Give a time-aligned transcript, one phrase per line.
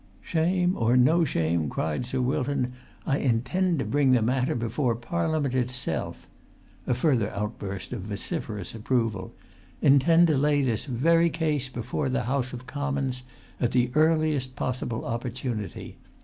[0.23, 2.73] "Shame or no shame," cried Sir Wilton,
[3.05, 10.37] "I intend to bring the matter before Parliament itself"—a further outburst of vociferous approval—"intend to
[10.39, 13.21] lay this very case before the House of Commons
[13.59, 15.97] at the earliest possible opportunity.